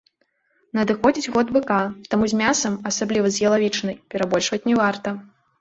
[0.77, 1.77] Надыходзіць год быка,
[2.13, 5.09] таму з мясам, асабліва з ялавічынай, перабольшваць не варта.